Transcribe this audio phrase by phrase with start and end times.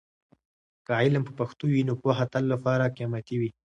[0.85, 3.49] که علم په پښتو وي، نو پوهه تل لپاره قیمتي وي.